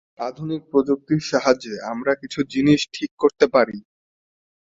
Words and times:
আধুনিক 0.19 0.61
প্রযুক্তির 0.71 1.21
সাহায্যে, 1.31 1.73
আমরা 1.91 2.13
কিছু 2.21 2.39
জিনিস 2.53 2.81
ঠিক 2.93 3.11
করতে 3.19 3.45
পারি। 3.47 3.77